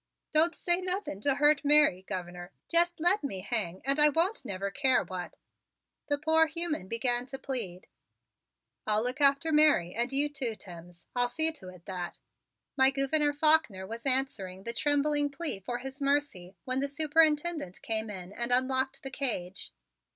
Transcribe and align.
"Don't 0.31 0.55
say 0.55 0.81
nothing 0.81 1.21
to 1.21 1.35
hurt 1.35 1.63
Mary, 1.63 2.01
Governor. 2.01 2.51
Jest 2.67 2.99
let 2.99 3.23
me 3.23 3.41
hang 3.41 3.83
and 3.85 3.99
I 3.99 4.09
won't 4.09 4.43
never 4.43 4.71
care 4.71 5.03
what" 5.03 5.35
the 6.09 6.17
poor 6.17 6.47
human 6.47 6.87
began 6.87 7.27
to 7.27 7.37
plead. 7.37 7.85
"I'll 8.87 9.03
look 9.03 9.21
after 9.21 9.51
Mary 9.51 9.93
and 9.93 10.11
you 10.11 10.27
too, 10.27 10.55
Timms. 10.55 11.05
I'll 11.15 11.29
see 11.29 11.51
to 11.51 11.69
it 11.69 11.85
that" 11.85 12.17
my 12.79 12.89
Gouverneur 12.89 13.33
Faulkner 13.33 13.85
was 13.85 14.07
answering 14.07 14.63
the 14.63 14.73
trembling 14.73 15.29
plea 15.29 15.59
for 15.59 15.77
his 15.77 16.01
mercy 16.01 16.55
when 16.65 16.79
the 16.79 16.87
superintendent 16.87 17.79
came 17.83 18.09
in 18.09 18.33
and 18.33 18.51
unlocked 18.51 19.03
the 19.03 19.11
cage. 19.11 19.71